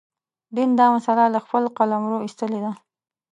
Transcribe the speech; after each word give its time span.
دین 0.55 0.69
دا 0.79 0.85
مسأله 0.95 1.25
له 1.35 1.39
خپل 1.45 1.63
قلمروه 1.77 2.23
ایستلې 2.25 2.59
ده. 2.65 2.71